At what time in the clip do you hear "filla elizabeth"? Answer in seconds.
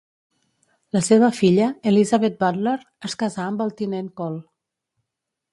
1.41-2.39